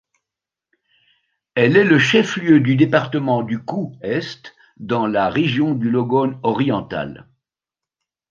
[1.53, 7.29] Elle est le chef-lieu du département du Kouh-Est dans la région du Logone Oriental.